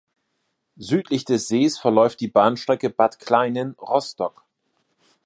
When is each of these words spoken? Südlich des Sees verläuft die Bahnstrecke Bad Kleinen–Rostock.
Südlich 0.79 1.25
des 1.25 1.47
Sees 1.47 1.77
verläuft 1.77 2.21
die 2.21 2.27
Bahnstrecke 2.27 2.89
Bad 2.89 3.19
Kleinen–Rostock. 3.19 4.43